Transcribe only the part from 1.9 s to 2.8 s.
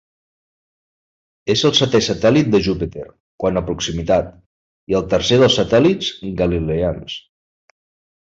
satèl·lit de